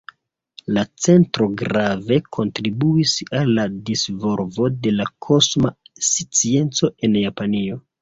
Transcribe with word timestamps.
La 0.77 0.83
centro 1.03 1.47
grave 1.59 2.17
kontribuis 2.39 3.13
al 3.41 3.53
la 3.59 3.67
disvolvo 3.91 4.73
de 4.89 4.97
la 4.99 5.09
kosma 5.29 5.75
scienco 6.11 6.95
en 7.09 7.25
Japanio. 7.25 7.83